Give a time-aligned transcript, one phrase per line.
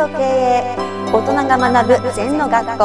[0.00, 0.76] と経営
[1.12, 2.84] 大人が学ぶ禅の学校。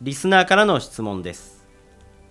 [0.00, 1.66] リスナーからの質問です。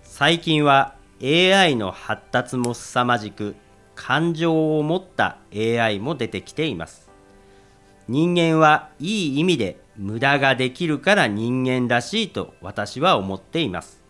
[0.01, 3.57] 最近は AI の発達も凄まじく
[3.95, 7.11] 感情を持った AI も出てきています。
[8.07, 14.01] 人間はいい意味で無駄ができるから人間らしいと私は思っています。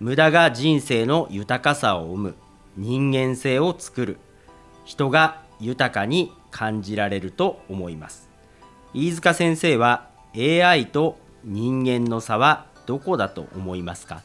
[0.00, 2.34] 無駄が人生の豊かさを生む。
[2.76, 4.18] 人間性を作る。
[4.84, 8.28] 人が豊かに感じられると思います。
[8.92, 14.22] 飯塚先生は AI と人間の差はどこだと思いますか？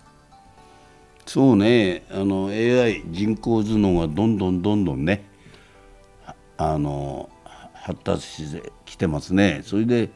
[1.25, 2.03] そうね。
[2.11, 5.25] あの AI 人工頭脳がどんどんどんどんね
[6.57, 7.29] あの
[7.73, 9.61] 発達してきてますね。
[9.63, 10.09] それで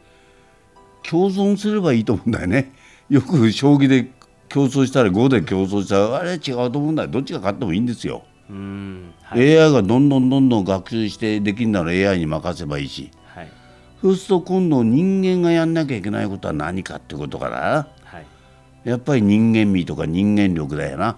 [1.03, 2.73] 共存すればいいと思うんだよね。
[3.09, 4.11] よく将棋で
[4.49, 7.03] 競争したら5で競争したらあれ違うと思うんだ。
[7.03, 13.51] よどっちが勝ってもいいんですよ、はい、AI がどんどんどんどん学習してできるなら AI に任せばいいし、はい、
[14.01, 18.25] そうすると今度人間がやんなきゃいけないことは何かってことかな、はい、
[18.89, 21.17] やっぱり人間味とか人間力だよな、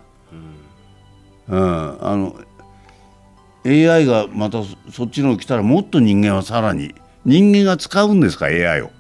[1.47, 2.35] うん、うん、あの
[3.65, 4.59] AI がまた
[4.91, 6.93] そっちの来たらもっと人間はさらに
[7.25, 8.91] 人間が使うんですか？AI を。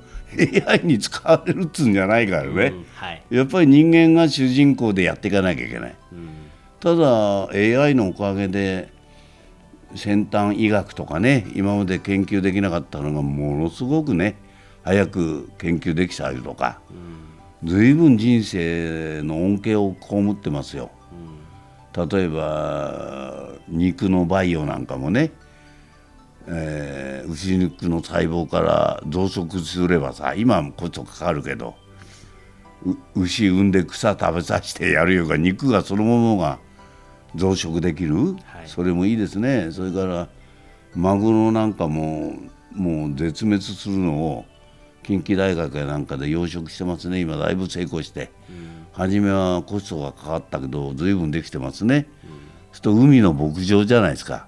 [0.67, 2.85] AI に使われるっつうんじゃないからね、うん。
[2.95, 6.44] はい、やっぱり人間が主人公でやっていかなきゃいけない、うん、
[6.85, 8.93] ただ AI のおかげで
[9.95, 14.35] 先端医学とかね今まで研究できなかったのがものすごくね
[14.83, 16.79] 早く研究できたりとか、
[17.63, 20.91] うん、随分人生の恩恵を被ってますよ、
[21.97, 25.31] 例えば肉の培養なんかもね
[26.45, 31.73] えー、牛肉の細胞から増殖すればさ今もコストかかるけど
[33.15, 36.59] 牛産んで草食べさせてやるようが肉がそのものが
[37.35, 39.71] 増殖できる、はい、それもいいですね。
[39.71, 40.27] それから
[40.95, 42.33] マグロなんかも
[42.71, 44.45] もう絶滅するのを
[45.03, 47.19] 近畿大学やなんかで養殖してますね。
[47.19, 52.29] 今だいぶ成功して、うん、初めはコストがかかったけど随分できてますね、うん、
[52.71, 54.47] すると海の牧場じゃないですか。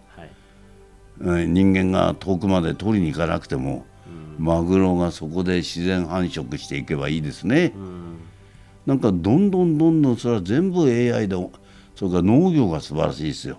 [1.20, 3.86] 人間が遠くまで取りに行かなくても、
[4.38, 7.74] うん、マグロがそこで自然繁殖していけばいいですね。
[7.76, 8.20] うん、
[8.86, 11.36] なんかどんどんどんどんそれは全部 AI で
[11.98, 13.58] それから農業が素晴らしいですよ。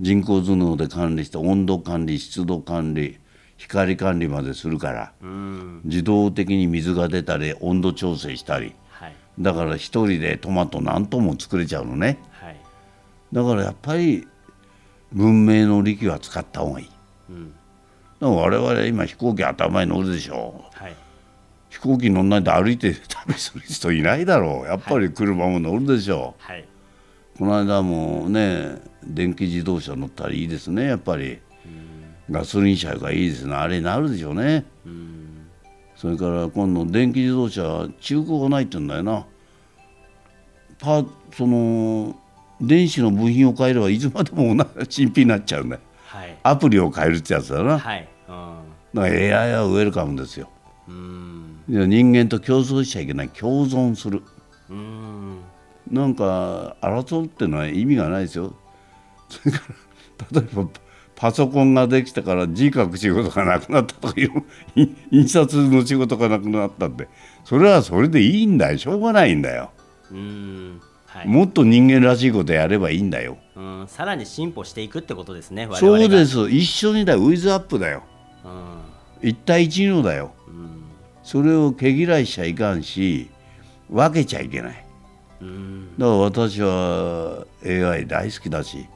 [0.00, 3.18] 人工頭脳で管理して温度管理湿度管理
[3.56, 12.56] 光管理までするから、うん、自動的に水が出たり温度調整したり、はい、だから一人でトマト何トンも作れちゃうのね、はい、
[13.32, 14.26] だからやっぱり
[15.12, 16.90] 文明の利器は使った方がいい、
[17.30, 17.54] うん、
[18.20, 20.94] 我々今飛行機頭に乗るでしょ、はい、
[21.70, 24.66] 飛行機乗んないで歩いて旅する人いないだろう。
[24.66, 26.34] やっぱり車も乗るでしょ。
[26.38, 26.64] う、はい、
[27.38, 31.38] この間もね電気自動車乗ったらいいですねやっぱり、
[32.30, 33.54] ガソリン車がいいですね。
[33.54, 35.46] あれになるでしょうね、うん、
[35.96, 39.24] それから今度電気自動車中古がないって言うんだよな。
[40.80, 42.14] パその
[42.60, 48.58] 電子の部品を変えればいつまでも新品になっちゃうんだよ、はい、アプリを変えるってやつだな、はい、うん、
[48.94, 50.50] だから AI はウェルカムですよ。
[50.88, 51.64] うん。
[51.68, 53.28] 人間と競争しちゃいけない。
[53.28, 54.22] 共存する。
[54.70, 55.17] うん
[55.90, 58.54] なんか争うっていうのは意味がないですよ。
[59.28, 59.62] それか
[60.32, 60.68] ら例えば
[61.16, 64.30] パソコンができたから字書く仕事がなくなったとかいう
[65.10, 67.08] 印刷の仕事がなくなったって。
[67.44, 68.78] それはそれでいいんだよ。
[68.78, 69.70] しょうがないんだよ。
[70.10, 73.38] うんはい、もっと人間らしいことやればいいんだよ。
[73.56, 76.48] うんさらに進歩していくってことですねそうです。
[76.50, 78.04] 一緒にだウィズアップだよ、
[78.44, 80.84] うん、一対一のだよ、うん、
[81.24, 83.30] それを毛嫌いしちゃいかんし
[83.90, 84.87] 分けちゃいけない、うん、
[85.40, 88.86] だから私は AI 大好きだし、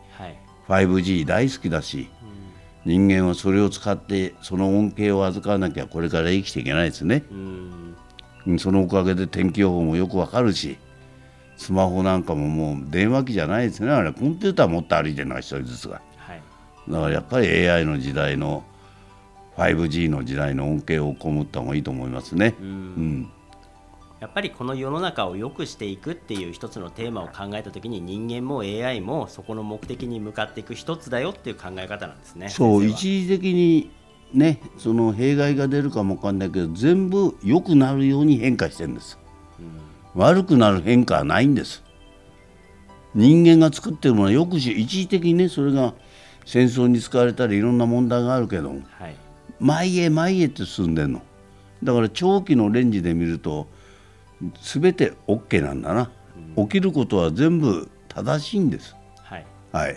[0.67, 2.09] はい、5G 大好きだし、
[2.85, 7.25] うん、人間はそれを使ってその恩恵を預からなきゃこれから生きていけないですね、
[8.47, 10.79] うん、そのおかげで天気予報もよくわかるし、
[11.57, 13.91] スマホなんかももう電話機じゃないですね。
[13.91, 16.43] あれコンピューター持って歩いてるのが一人ずつが、はい、
[16.89, 18.65] だからやっぱり AI の時代の
[19.57, 22.57] 5G の時代の恩恵を被った方がいいと思いますね。
[22.61, 23.33] うん、うん
[24.23, 32.49] やっぱりこの世の中を良くしていくっていう一つのテーマを考えた時に人間も AI もそこの目的に向かっていく一つだよっていう考え方なんですね。
[32.49, 33.91] そう一時的に
[34.33, 39.19] ねその弊害が出るかもわかんないけど全部良くなるように変化してるんです。
[39.59, 41.83] うん悪くなる変化はないんです
[43.15, 45.95] 人間が作ってるものはよくし一時的にねそれが
[46.45, 49.17] 戦争に使われたりいろんな問題があるけども、はい、
[49.59, 51.23] 前へ前へって進んでるの
[51.83, 53.69] だから長期のレンジで見ると
[54.61, 56.11] 全て OK なんだな、
[56.57, 58.97] うん、起きることは全部正しいんです。
[59.23, 59.97] はい、はい、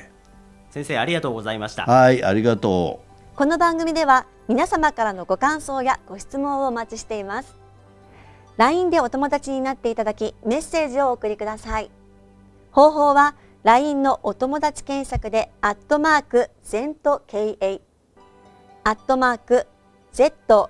[0.69, 1.85] 先生ありがとうございました。
[1.85, 3.03] はいありがと
[3.35, 7.59] この番組では皆様からのご感想やご質問をお待ちしています。
[8.57, 11.91] LINE でお友達になっていただきメッセージをお送りください。
[12.71, 17.81] 方法は LINE のお友達検索でアットマーク ZENTKA
[18.83, 19.65] アットマーク
[20.13, 20.69] ZENTO